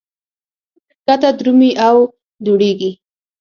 ښکته 0.91 1.29
درومي 1.37 1.71
او 1.87 1.97
دوړېږي. 2.45 2.91